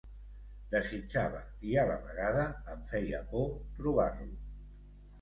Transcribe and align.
Desitjava, 0.71 1.43
i 1.73 1.77
a 1.83 1.85
la 1.93 1.99
vegada 2.07 2.49
em 2.75 2.83
feia 2.95 3.23
por, 3.31 3.49
trobar-lo. 3.81 4.31